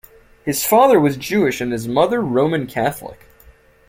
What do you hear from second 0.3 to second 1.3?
His father was